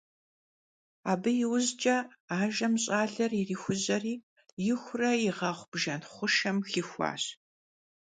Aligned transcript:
Abı 1.11 1.31
yiujç'e 1.39 1.97
ajjem 2.37 2.73
ş'aler 2.83 3.31
yirixujeri 3.39 4.13
yixuure 4.65 5.11
yiğexhu 5.21 5.65
bjjen 5.71 6.01
xhuşşem 6.13 6.57
yaxixuaş. 6.63 7.23